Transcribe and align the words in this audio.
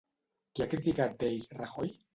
Què 0.55 0.65
ha 0.65 0.69
criticat 0.73 1.15
d'ells 1.21 1.49
Rajoy? 1.61 1.99